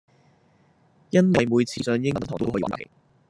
[1.11, 2.91] 因為每次上英文堂都可以玩遊戲